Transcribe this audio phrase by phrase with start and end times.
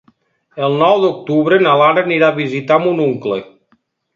[0.67, 3.43] El nou d'octubre na Lara anirà a visitar mon oncle.